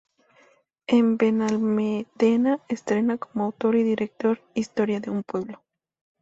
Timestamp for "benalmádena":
1.17-2.59